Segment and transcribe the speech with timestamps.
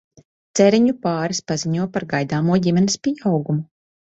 [0.59, 3.63] Ceriņu pāris paziņo par gaidāmo ģimenes pieaugumu.